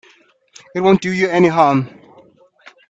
It 0.73 0.79
won't 0.79 1.03
do 1.03 1.11
you 1.13 1.29
any 1.29 1.47
harm. 1.47 1.87